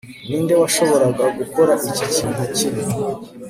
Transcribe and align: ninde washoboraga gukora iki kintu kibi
ninde 0.27 0.53
washoboraga 0.61 1.25
gukora 1.39 1.73
iki 1.89 2.05
kintu 2.15 2.43
kibi 2.55 2.81